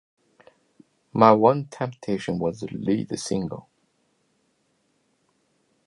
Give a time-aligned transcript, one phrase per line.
[1.13, 3.69] "My One Temptation" was the lead single.